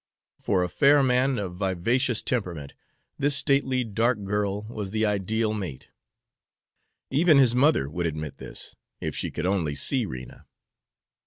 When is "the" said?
4.89-5.05